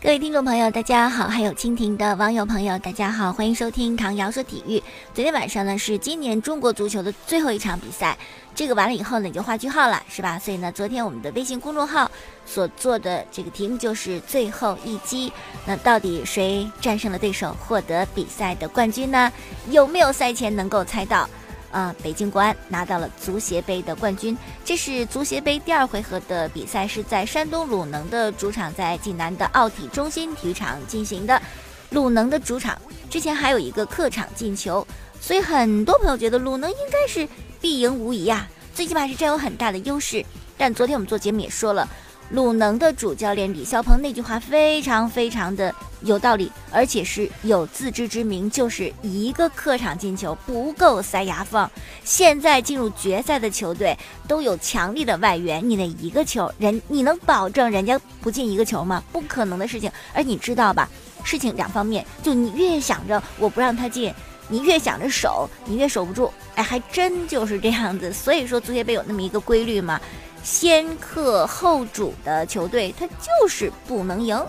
[0.00, 4.80] 各位听众朋友，大家好；还有蜻蜓的网友朋友，大家好，欢迎收听唐瑶说体育。
[5.12, 8.16] 昨天晚上呢，是今年中国足球的最后一场比赛。
[8.54, 10.38] 这个完了以后呢，你就画句号了，是吧？
[10.38, 12.08] 所以呢，昨天我们的微信公众号
[12.46, 15.32] 所做的这个题目就是最后一击。
[15.66, 18.54] 那到底谁战胜了对手，获得比赛？
[18.54, 19.32] 的冠军呢？
[19.68, 20.32] 有没有赛？
[20.32, 21.28] 前能够猜到？
[21.70, 24.36] 啊，北京国安拿到了足协杯的冠军。
[24.64, 31.40] 这是足协杯第二回合的比赛，是在山东鲁能的主场，在济南的奥体中心体育场进行的。
[31.90, 34.86] 鲁能的主场之前还有一个客场进球，
[35.20, 37.28] 所以很多朋友觉得鲁能应该是。
[37.60, 40.24] 必赢无疑啊，最起码是占有很大的优势。
[40.56, 41.88] 但昨天我们做节目也说了，
[42.30, 51.68] 鲁能的主教练李霄鹏那句话非常非常的有道理，而且是有自知之明，就是一个客场进球不够塞牙缝。
[52.04, 59.02] 现在进入决赛的球队都有强力的外援，你那一个球人，你能保证人家不进一个球吗？
[59.10, 59.90] 不可能的事情。
[60.12, 60.86] 而你知道吧，
[61.24, 64.12] 事情两方面，就你越想着我不让他进。
[64.50, 66.32] 你越想着守，你越守不住。
[66.54, 68.10] 哎，还真就是这样子。
[68.10, 70.00] 所以说，足协杯有那么一个规律嘛，
[70.42, 74.40] 先客后主的球队，他就是不能赢。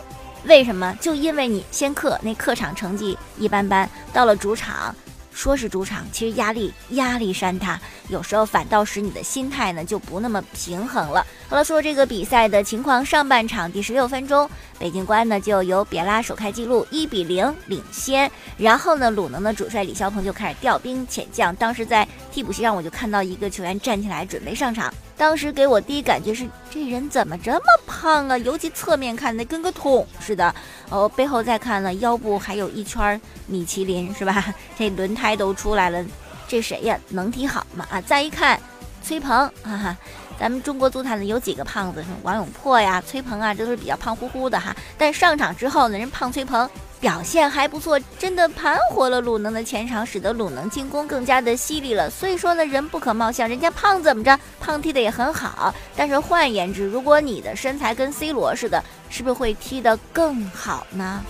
[0.45, 0.95] 为什么？
[1.01, 4.95] 就因为你先客，那客场成绩一般般，到了主场。
[5.31, 11.25] 说是主场，其实压力压力山大，有时候反倒使你的心态呢就不那么平衡了。
[11.47, 18.29] 好了，说这个比赛的情况，上半场第十六分钟，北京国安呢就由别拉首开纪录，一比零领先。
[18.57, 21.55] 然后呢，鲁能的主帅李霄鹏就开始调兵遣将。
[21.55, 24.93] 当时在替补席上，我就看到一个球员站起来准备上场。
[25.19, 28.37] 当时给我第一感觉是，这人怎么这么胖啊？
[28.37, 30.55] 尤其侧面看的跟个桶似的。
[30.89, 34.55] 哦，背后再看呢，腰部还有一圈米其林，是吧？
[34.79, 36.01] 这轮胎都出来了。
[36.47, 36.97] 这谁呀？
[37.09, 37.85] 能踢好吗？
[37.91, 37.99] 啊！
[37.99, 38.57] 再一看，
[39.03, 39.27] 崔鹏，
[39.61, 39.97] 哈哈，
[40.39, 42.01] 咱们中国足坛的有几个胖子？
[42.01, 44.73] 什么王永珀呀，崔鹏啊，这都是比较胖乎乎的哈。
[44.97, 46.67] 但上场之后呢，人胖崔鹏。
[46.99, 52.09] 表现还不错，真的盘活了鲁能的前场，使得鲁能进攻更加的犀利了。
[52.09, 55.73] 所以说呢，人不可貌相，人家胖怎么着，胖踢的也很好。
[55.95, 61.23] 但是换言之，如果你的身材跟 C 罗似的，是不是会踢得更好呢？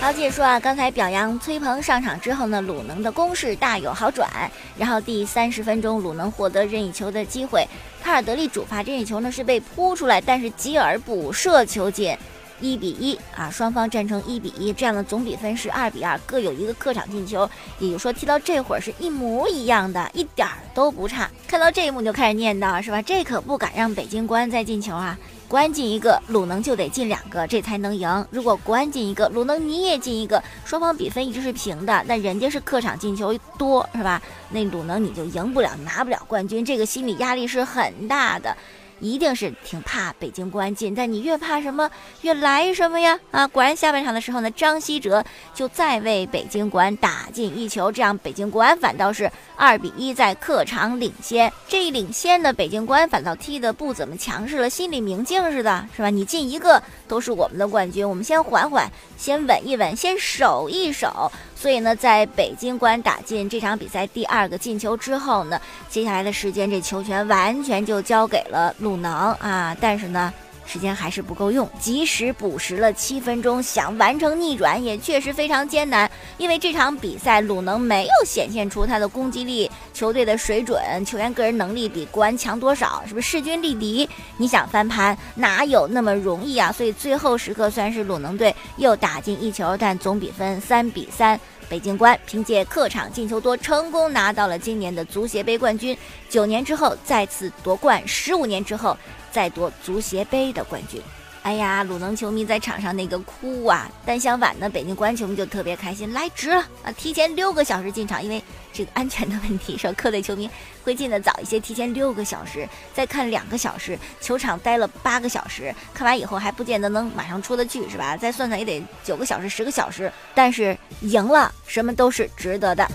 [0.00, 4.28] 好，继续说啊，刚才表扬崔鹏上场之后呢，鲁能的攻势大有好转。
[4.76, 7.64] 然后第三十分钟，鲁能获得任意球的机会，
[8.02, 12.16] 卡尔德利主罚任意球呢是被扑出来，但是吉尔补射球进。
[12.60, 21.30] 一比一啊，双方战成一比一，这样的总比分是二比二，各有一个客场进球，也就是说踢到这会儿是一模一样的，一点儿都不差。
[21.46, 23.00] 看到这一幕就开始念叨是吧？
[23.02, 25.18] 这可不敢让北京国安再进球啊！
[25.48, 28.26] 国安进一个，鲁能就得进两个，这才能赢。
[28.30, 34.20] 如果国安进一个，鲁能你也进一个，双方比分一直是平的，那人家是客场进球多是吧？
[34.50, 38.56] 那鲁能你就赢不了，拿不了冠军，这个心理压力是很大的。
[39.00, 41.90] 一定是挺怕北京国安进，但你越怕什么，
[42.22, 43.18] 越来什么呀？
[43.30, 45.24] 啊，果然下半场的时候呢，张稀哲
[45.54, 51.52] 就再为北京国安打进一球，这样北京国安反倒是二比一在客场领先。
[51.68, 56.10] 这一领先呢，北京国安反倒踢得不怎么强势了，心里明镜似的，是吧？
[56.10, 61.30] 你进一个都是我们的冠军，我们先缓缓，先稳一稳，先守一守。
[61.56, 70.32] 所以呢，在北京国安打进这场比赛第二个进球之后呢，接下来的时间这球权完全就交给了鲁能啊，但是呢。
[70.66, 76.10] 时间还是不够用，即使补时了七分钟，想完成逆转也确实非常艰难。
[76.38, 84.08] 因为这场比赛鲁能没有显现出他的攻击力、球队的水准、球员个人能力比国安强多少，是不是势均力敌？
[84.36, 86.72] 你想翻盘哪有那么容易啊？
[86.72, 95.96] 所以最后时刻虽然是鲁能队又打进一球，但总比分三比三，北京国安凭借客场进球多，成功拿到了今年的足协杯冠军。
[96.28, 98.96] 九年之后再次夺冠，十五年之后。
[99.36, 100.98] 再夺足协杯的冠军，
[101.42, 103.86] 哎呀，鲁能球迷在场上那个哭啊！
[104.06, 106.90] 但相反呢，北京国安球迷就特别开心，来值了啊！
[106.92, 110.48] 提前六个小时进场，因为这个安全的问题，说客队球迷
[110.82, 118.16] 会进的早一些，提前六个小时再看两个小时，球场待了八个小时，看完以后还不见得能马上出得去，是吧？
[118.16, 122.90] 再算算也得九个小时、十个小时，但是赢了，什么都是值得的。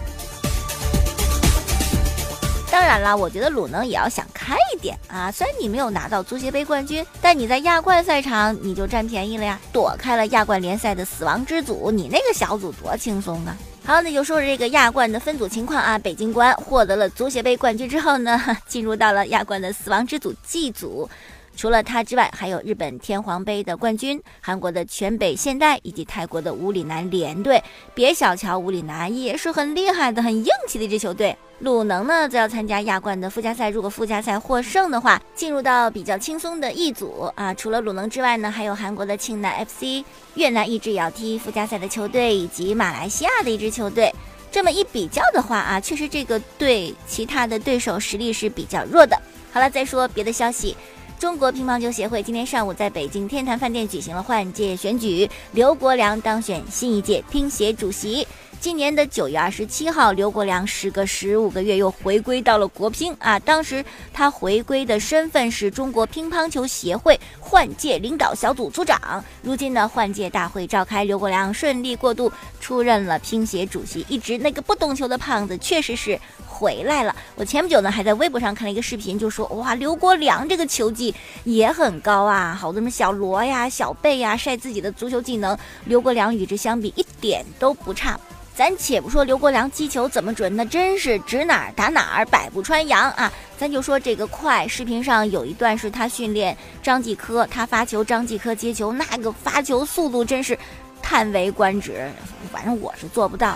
[2.81, 5.31] 当然了，我觉得鲁能也要想开一点啊。
[5.31, 11.91] 虽然你没有拿到足协杯冠军，但你在亚冠赛场你就占便宜了呀，躲开了亚冠联赛的死亡之组。
[11.91, 13.55] 你那个小组多轻松啊！
[13.85, 15.95] 好，那就说说这个亚冠的分组情况啊。
[15.99, 21.07] 北京国安获得了足协杯冠军之后呢， 进入到了亚冠的死亡之组 G 组。
[21.55, 27.61] 除了他之外，还有日本天皇杯的冠军、韩国的全北现代以及泰国的五里南联队。
[27.93, 31.37] 别小瞧五里南，也是很厉害的、很硬气的一支球队。
[31.59, 33.69] 鲁能呢，则要参加亚冠的附加赛。
[33.69, 37.53] 如果附加赛获胜的话，进入到比较轻松的一组啊。
[37.53, 44.11] 除了鲁能之外呢，还有韩国的庆南 FC、越南一支也要踢附加赛的球队，以及马来西亚的一支球队。
[44.51, 49.15] 这么一比较的话啊，确实这个对其他的对手实力是比较弱的。
[49.53, 50.75] 好了，再说别的消息。
[51.21, 58.27] 中国乒乓球协会今天上午在北京天坛饭店举行了换届选举，刘国梁当选新一届乒协主席。
[58.61, 63.39] 今年的九月二十七号，刘国梁时隔十五个月又回归到了国乒啊。
[63.39, 69.25] 当时他回归的身份是中国乒乓球协会换届领导小组组长。
[69.41, 74.05] 如今呢，换届大会召开，刘国梁顺利过渡，出任了乒协主席。
[74.07, 76.19] 一直那个不懂球的胖子，确实是。
[76.45, 81.11] 回来了，我前不久呢还在微博上看了一个视频，就说哇，刘国梁这个球技
[81.43, 88.19] 也很高啊，好多什么小罗呀、小贝呀晒自己的足球技能，刘国梁与之相比一点都不差。
[88.53, 93.31] 咱且不说刘国梁击球怎么准，那真是指哪儿打哪儿，百步穿杨啊。
[93.57, 100.57] 咱就说这个快，视频上有一段是他训练张继科，他发球，张继科接球，那个发球速度真是
[101.01, 102.11] 叹为观止，
[102.51, 103.55] 反正我是做不到。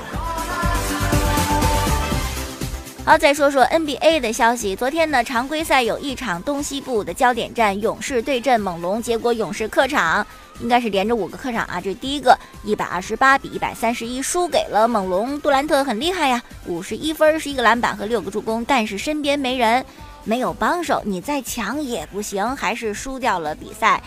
[3.03, 4.75] 好，再说说 NBA 的消息。
[4.75, 8.99] 昨天呢，常规赛有一场东西部的焦点战，勇士对阵猛龙。
[8.99, 10.25] 结果勇士客场
[10.59, 15.39] 应该是连着五个客场啊，这第一个，一百二十八比一百三十一输给了猛龙。
[15.41, 19.85] 杜兰特很厉害呀，五十一分，是一个篮板和六个助攻，但是身边没人，
[20.23, 24.01] 没有帮手，你再强也不行，还是输掉了比赛。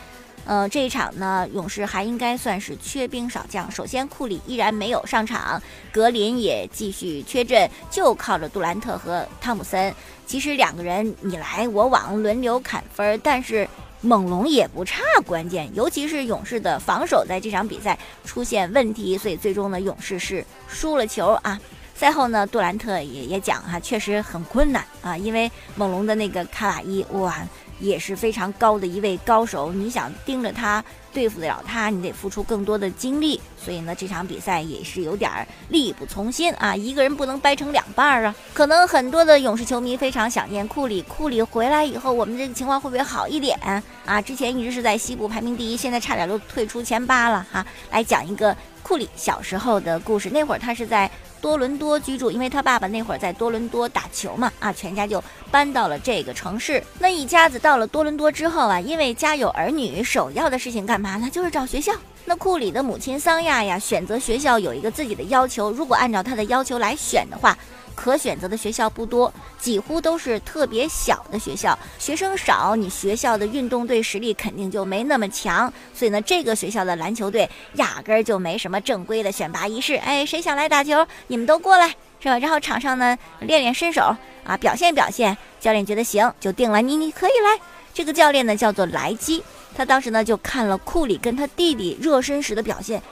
[0.44, 3.70] 呃，这一场呢，勇士还应该算是缺兵少将。
[3.70, 5.62] 首先，库里依然没有上场，
[5.92, 9.94] 格林也继续缺阵，就靠着杜兰特和汤普森。
[10.26, 13.68] 其实两个人你来我往，轮流砍分，但是
[14.00, 21.58] 猛龙也不差关键，尤其是勇士的防守在这场比赛出现问题，所以最终呢，勇士是输了球啊。
[21.94, 27.36] 赛后呢，杜兰特也也讲哈，确实很困难啊，因为猛龙的那个卡瓦伊哇。
[27.80, 30.84] 也是非常高的一位高手，你想盯着他
[31.18, 33.40] 对付得了他，你得付出更多的精力。
[33.60, 35.28] 所以呢，这场比赛也是有点
[35.70, 38.32] 力不从心啊，一个人不能掰成两半儿啊。
[38.54, 43.58] 可能很多的勇士球迷非常想念库里，库里回来以后，我们这个情况会不会好一点
[44.06, 44.22] 啊？
[44.22, 47.66] 之前一直是在西部排名第一，现在差点都退出前八了哈。
[47.90, 48.56] 来讲一个
[48.88, 51.10] 库里小时候的故事，那会儿他是在。
[51.40, 56.82] 多伦多居住，因为他爸爸那会儿在多伦多打球嘛，啊，全家就搬到了这个城市。
[56.98, 61.30] 那一家子到了多伦多之后啊，因为家有儿女，首要的事情干嘛呢？
[61.30, 61.92] 就是找学校。
[62.24, 67.56] 那库里的母亲桑亚呀，选择学校有一个自己的要求，如果按照他的要求来选的话。
[67.98, 75.70] 可选择的学校不多，几乎都是特别小的学校，学生少，你学校的运动队实力肯定就没那么强。
[75.92, 79.96] 所以呢，这个学校的篮球队压根儿就没什么正规的选拔仪式。
[79.96, 81.88] 哎，谁想来打球，你们都过来，
[82.20, 82.38] 是吧？
[82.38, 85.36] 然后场上呢练练身手啊，表现表现。
[85.58, 87.60] 教练觉得行，就定了你，你可以来。
[87.92, 89.42] 这个教练呢叫做莱基，
[89.74, 93.02] 他当时呢就看了库里跟他弟弟热身时的表现。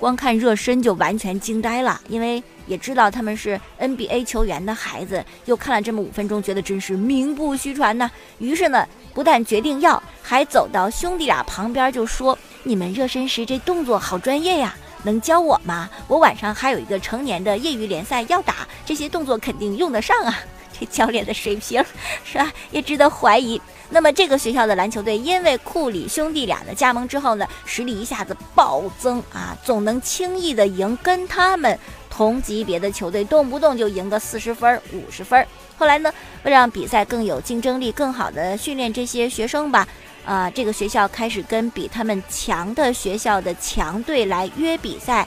[0.00, 8.10] 光看热身就完全惊呆了，因为也知道他们是 NBA 球员的孩子，又看了这么五分钟，觉得真是名不虚传呐。
[8.38, 15.90] 于是呢，不但决定要，还走到兄弟俩旁边就说：“你们热身时这动作好专业呀，能教我吗？
[16.08, 20.38] 我晚上还有一个成年的业余联赛要打，这些动作肯定用得上啊。”
[20.78, 21.84] 这教练的水平
[22.24, 23.60] 是吧，也值得怀疑。
[23.92, 31.76] 那么这个学校的篮球队，因为库里兄弟俩的加盟之后呢，实力一下子暴增啊，总能轻易的赢跟他们
[32.08, 35.44] 同级别的球队，动不动就赢个四十分、五十分。
[35.76, 36.12] 后来呢，
[36.44, 39.88] 为了让比赛更有竞争力，更好的训练这些学生吧，
[40.24, 45.26] 啊，这个学校开始跟比他们强的学校的强队来约比赛，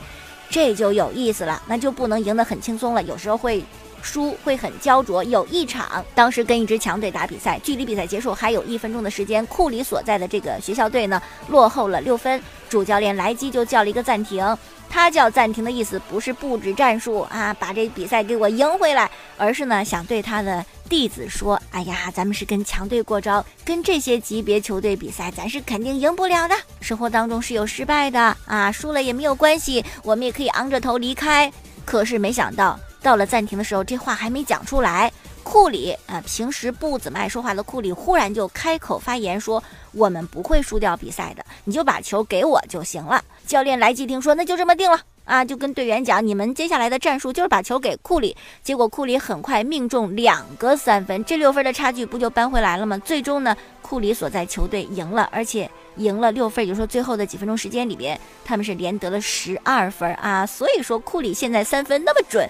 [0.53, 3.63] 这就有意思了，那就不能赢得很轻松了，有时候会。
[4.05, 5.23] 输会很焦灼。
[5.23, 14.45] 有一场，当时跟一支强队打比赛，距离比赛结束还有一分钟的时间，库里所在的这个学校队呢落后了六分，主教练莱基就叫了一个暂停。
[14.93, 26.55] 他叫暂停的意思不是布置战术啊，把这比赛给我赢回来，而是呢想对他的弟子说：“哎呀，咱们是跟强队过招，跟这些级别球队比赛，咱是肯定赢不了的。
[26.79, 31.51] 生活当中是有失败的啊，输了也没有关系，我们也可以昂着头离开。
[31.83, 35.11] 可是没想到。”到了暂停的时候，这话还没讲出来，
[35.43, 39.61] 库里啊，平时不怎么爱说话的库里，忽然就开口发言说
[39.93, 48.35] ：“我们不会输掉比赛的，你就把球给我就行了。”教练莱基听说，那就这么定了，啊，就跟队员讲，你们接下来的战术就是把球给库里。
[48.63, 52.97] 结果库里很快命中两个三分，这六分的差距不就扳回来了吗？
[52.99, 60.45] 最终呢，库里所在球队赢了，而且赢了六分，也就是说最后的几分钟时间里边，他们是连得了十二分啊。
[60.45, 62.49] 所以说库里现在三分那么准，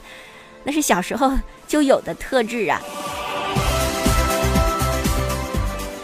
[0.64, 1.32] 那是小时候
[1.68, 2.80] 就有的特质啊。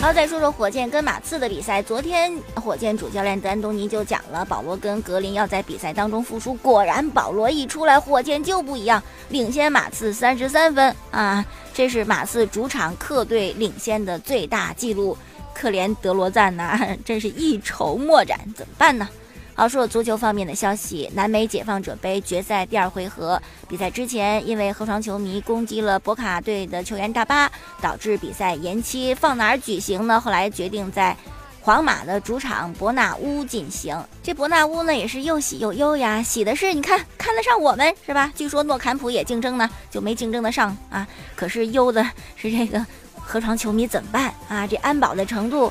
[0.02, 1.84] 好，再说说火箭跟马刺的比赛。
[1.84, 6.54] 昨天火箭主教练丹东尼就讲了，保罗跟格林要在比赛当中复出。
[6.56, 11.46] 果然，保罗一出来，火箭就不一样，领先马刺三十三分啊！
[11.74, 15.18] 这是马刺主场客队领先的最大纪录。
[15.54, 19.10] 可怜德罗赞呐， 真是一筹莫展，怎么办呢？
[19.60, 27.52] 好，说足球方面的消息，南美解放者杯决赛第二回合比赛之前，因为河床球迷攻击了博卡队的球员大巴，
[27.82, 30.18] 导致比赛延期，放哪儿举行呢？
[30.18, 31.14] 后来决定在
[31.60, 34.02] 皇马的主场伯纳乌进行。
[34.24, 36.24] 这伯纳乌呢，也是又喜又忧呀。
[36.24, 38.32] 喜的是，你看看得上我们是吧？
[38.38, 41.06] 据说诺坎普也竞争呢，就没竞争得上啊。
[41.36, 42.02] 可是忧的
[42.38, 44.66] 是这个河床球迷怎么办啊？
[44.66, 45.70] 这安保的程度。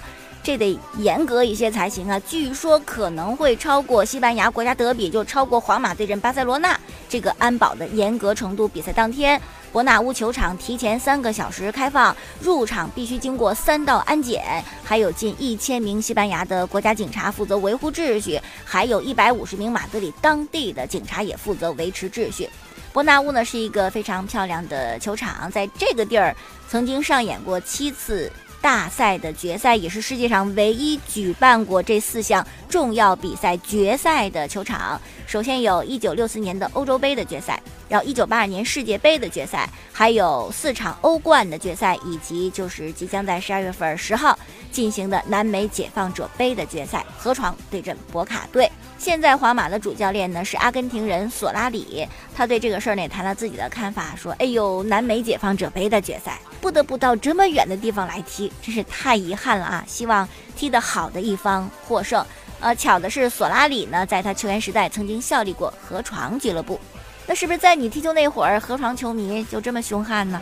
[0.49, 2.19] 这得严格一些才行啊！
[2.21, 6.75] 据说可能会超过西班牙国家德比，就超过皇马对阵巴塞罗那
[7.07, 8.67] 这个安保的严格程度。
[8.67, 9.39] 比赛当天，
[9.71, 22.49] 伯纳乌球场提前三个小时开放，入场必须经过三道安检，还有近一千名西班牙的国家警察负责维护秩序，还有一百五十名马德里当地的警察也负责维持秩序。
[22.91, 26.35] 伯纳乌呢是一个非常漂亮的球场，在这个地儿
[26.71, 28.33] 曾经上演过七次。
[28.61, 35.01] 大赛的决赛也是世界上唯一举办过这四项重要比赛决赛的球场。
[35.27, 44.39] 首先有1964年的欧洲杯的决赛，然后一九八二年世界杯的决赛，还有四场欧冠的决赛，以及就是即将在十二月份十号
[44.71, 48.71] 进行的南美解放者杯的决赛，河床对阵博卡队。
[48.99, 59.85] 现在皇马的主教练呢是阿根廷人索拉里，他对这个事儿呢谈了自己的看法，说：“哎呦，南美解放者杯的决赛不得不到这么远的地方来踢，真是太遗憾了啊！
[59.87, 62.25] 希望踢得好的一方获胜。
[62.61, 66.81] 呃，巧的是索拉里呢，在他球员时代曾经效力过河床俱乐部，
[67.29, 70.41] 那是不是在你踢球那会儿，河床球迷就这么凶悍呢？”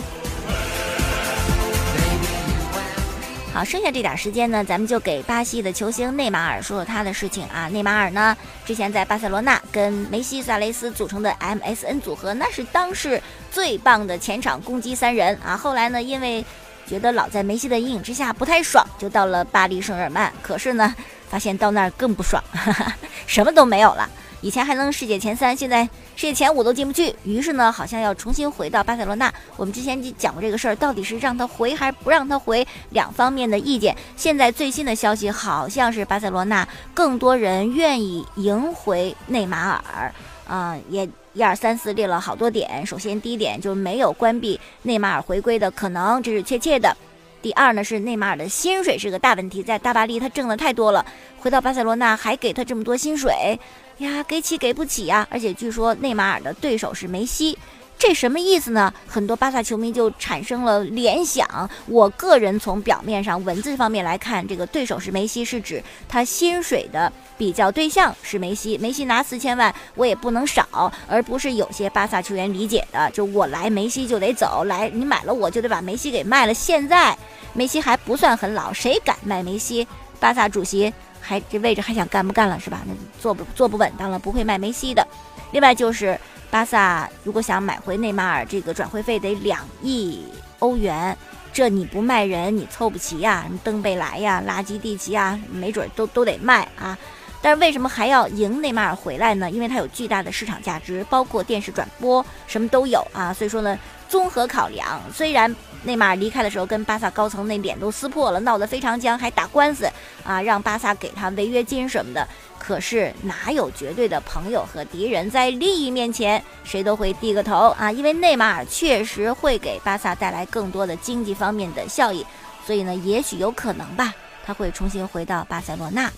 [3.53, 7.67] 好，剩下这点时间呢，咱们就给巴西的球星内马尔说说他的事情啊。
[7.69, 15.57] 内马尔呢，之前在巴塞罗那跟梅西、萨雷斯组成的 MSN 组合，那是当时最棒的前场攻击三人啊。
[15.57, 16.45] 后来呢，因为
[16.87, 20.33] 觉得老在梅西的阴影之下不太爽，就到了巴黎圣日耳曼。
[20.41, 20.95] 可是呢，
[21.29, 22.41] 发现到那儿更不爽，
[23.27, 24.09] 什么都没有了。
[24.47, 25.83] 以前还能世界前三，现在
[26.15, 27.13] 世界前五都进不去。
[27.25, 29.33] 于是呢，好像要重新回到巴塞罗那。
[29.57, 33.97] 我们之前讲过这个事儿，到底是让他回还是不让他回，两方面的意见。
[34.17, 40.15] 现在最新的消息好像是巴塞罗那更多人愿意赢回内马尔。
[40.47, 42.87] 啊，也一二三四列了好多点。
[42.87, 46.97] 首先第一点就是没有关闭内马尔回归的可能，这是确切的。
[47.43, 51.05] 第二呢是内马尔的薪水是个大问题，在大巴黎他挣的太多了，
[51.41, 53.59] 回到巴塞罗那还给他这么多薪水。
[53.99, 55.27] 呀，给起给不起呀！
[55.31, 57.59] 而且据说内马尔的对手是梅西，
[57.99, 58.93] 这什么意思呢？
[59.07, 61.69] 很多巴萨球迷就产生了联想。
[61.87, 68.77] 我个人从表面上文字方面来看，这个对手是梅西，是指他薪水的比较对象是梅西。
[68.77, 76.53] 梅西拿四千万，我也不能少，而不是有些巴萨球员理解的，就我来梅西就得走，来你买了我就得把梅西给卖了。
[76.53, 77.17] 现在
[77.55, 79.89] 梅西还不算很老，谁敢卖梅西？
[80.21, 80.93] 巴萨主席。
[81.27, 82.83] 还这位置还想干不干了是吧？
[82.87, 85.05] 那坐不坐不稳当了，不会卖梅西的。
[85.51, 86.17] 另外就是
[86.51, 90.25] 巴萨如果想买回内马尔，这个转会费得两亿
[90.61, 91.17] 欧元，
[91.53, 93.43] 这你不卖人你凑不齐呀。
[93.45, 96.97] 什么登贝莱呀、拉基蒂奇啊，没准都都得卖啊。
[97.43, 99.51] 但是为什么还要赢内马尔回来呢？
[99.51, 103.33] 因为它有巨大的市场价值，包括电视转播什么都有啊。
[103.33, 103.77] 所以说呢，
[104.09, 105.55] 综合考量，虽然。
[105.87, 109.89] 内马尔离开的时候，跟巴萨高层那脸都撕破了，闹得非常僵，还打官司
[110.25, 112.27] 啊，让巴萨给他违约金什么的。
[112.59, 117.93] 可是哪有绝对的朋友和敌人，在利益面前，谁都会低个头啊。
[117.93, 122.27] 因为内马尔确实会给巴萨带来更多的经济方面的效益，
[122.67, 124.13] 所以呢，也许有可能吧，
[124.45, 126.11] 他会重新回到巴塞罗那。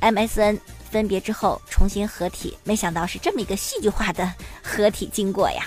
[0.00, 0.58] MSN
[0.90, 4.28] 分别之后重新合体，没想到是这么一个戏剧化的
[4.64, 5.62] 合体经过呀。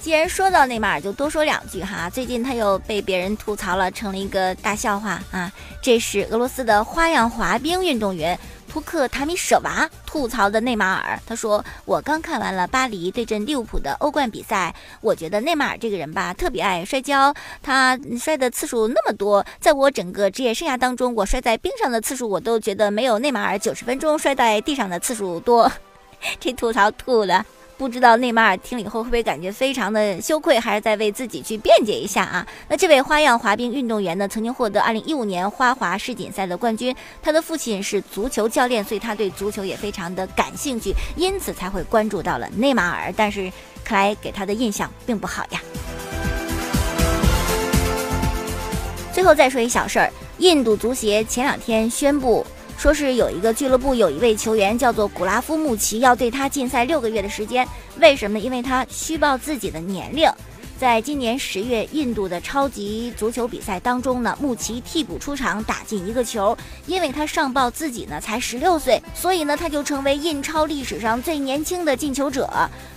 [0.00, 2.08] 既然说到内马尔，就多说两句哈。
[2.08, 5.52] 最近他又被别人吐槽了，成了一个大笑话啊。
[5.82, 8.38] 这是俄罗斯的花样滑冰运动员
[8.70, 11.20] 图克塔米舍娃吐槽的内马尔。
[11.26, 17.34] 他说：“我刚看完了巴黎对阵利物浦的欧冠比赛，我觉得内马尔这个人吧，特别爱摔跤。
[17.60, 25.70] 他摔的次数那么多，在我整个职业生涯当中，我摔在冰上的次数，我都觉得没有内马尔九十分钟摔在地上的次数多。
[26.38, 27.44] ”这吐槽吐的。
[27.78, 32.44] 不知道内马尔听了以后会不会感觉非常的羞愧，还是在为自己去辩解一下啊？
[32.68, 43.14] 那这位花样滑冰运动员呢，曾经获得2015年花滑世锦赛的冠军，他的父亲是足球教练，所以他对足球也非常的感兴趣，因此才会关注到了内马尔。
[43.16, 43.48] 但是
[43.84, 45.60] 克莱给他的印象并不好呀。
[49.12, 52.44] 最后再说一小事儿，印度足协前两天宣布。
[52.78, 57.66] 说是有一个俱乐部有一位球员叫做古拉夫穆奇，要对他禁赛六个月的时间。
[57.98, 58.38] 为什么？
[58.38, 60.30] 因为他虚报自己的年龄。
[60.78, 66.56] 在今年十月，印度的超级足球比赛当中呢，穆奇替补出场打进一个球，
[66.86, 72.48] 因为他上报自己呢才十六岁，所以呢他就成为印超历史上最年轻的进球者。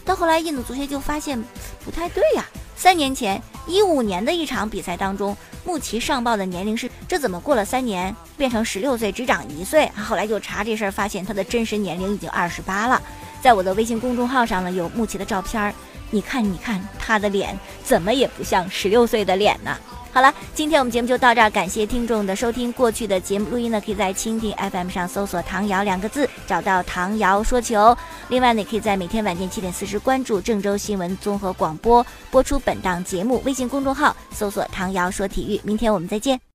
[0.06, 1.44] 到后来，印度足协就发现
[1.84, 2.46] 不太对呀。
[2.82, 9.88] 三年前，一五年的一场比赛当中，穆奇上报的年龄是这怎么过了三年变成十六岁，只长一岁？
[9.90, 13.00] 后来就查这事儿，发现他的真实年龄已经二十八了。
[13.40, 15.72] 在我的微信公众号上呢，有穆奇的照片儿，
[16.10, 19.78] 你看，你看他的脸怎么也不像十六岁的脸呢？
[20.14, 22.70] 好了，今天我们节目就到这儿，感谢听众的收听。
[22.74, 27.98] 过去的节目录音呢，可以在蜻蜓 FM 上搜索“唐瑶”两个字，找到唐瑶说球。
[28.28, 33.42] 另外呢，可以在每天晚间七点四十关注郑州新闻综合广播播出本档节目。
[33.46, 35.62] 微信公众号搜索“唐瑶说体育”。
[35.64, 36.42] 明天我们再见。